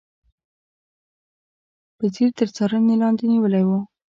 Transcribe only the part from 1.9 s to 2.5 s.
په ځیر تر